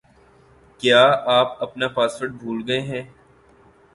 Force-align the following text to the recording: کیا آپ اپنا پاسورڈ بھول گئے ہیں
کیا 0.79 1.01
آپ 1.31 1.61
اپنا 1.63 1.87
پاسورڈ 1.87 2.31
بھول 2.39 2.63
گئے 2.67 2.79
ہیں 2.81 3.03